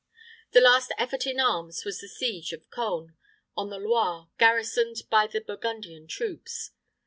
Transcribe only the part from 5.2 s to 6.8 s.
the Burgundian troops.